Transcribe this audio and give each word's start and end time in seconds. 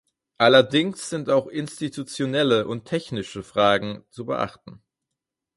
Allerdings 0.39 1.11
sind 1.11 1.29
auch 1.29 1.45
institutionelle 1.45 2.65
und 2.65 2.85
technische 2.85 3.43
Fragen 3.43 4.03
zu 4.09 4.25
beachten. 4.25 4.81